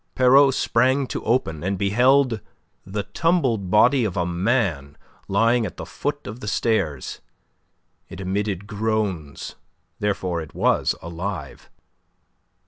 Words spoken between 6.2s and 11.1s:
of the stairs. It emitted groans, therefore it was